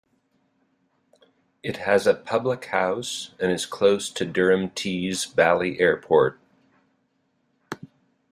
It 1.61 1.77
has 1.77 2.07
a 2.07 2.15
public 2.15 2.65
house 2.65 3.35
and 3.39 3.51
is 3.51 3.67
close 3.67 4.09
to 4.09 4.25
Durham 4.25 4.71
Tees 4.71 5.25
Valley 5.25 5.79
Airport. 5.79 6.39